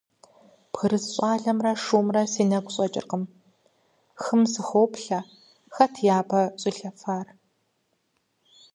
[0.71, 3.23] Бгырыс щӀалэмрэ шымрэ си нэгу щӀэкӀыркъым,
[4.23, 5.19] хым сыхоплъэ:
[5.75, 7.27] хэт япэ щӀилъэфар?